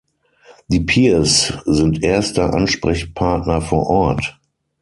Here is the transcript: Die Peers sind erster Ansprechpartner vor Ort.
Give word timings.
Die 0.69 0.79
Peers 0.79 1.53
sind 1.65 2.03
erster 2.03 2.55
Ansprechpartner 2.55 3.61
vor 3.61 3.85
Ort. 3.85 4.39